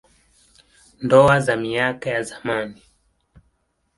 [1.03, 2.81] Ndoa za miaka ya zamani.